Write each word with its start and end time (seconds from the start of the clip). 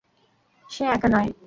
সে 0.69 0.83
একা 0.87 1.07
নয়। 1.07 1.31